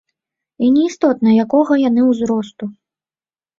[0.67, 2.73] І не істотна, якога яны ўзросту.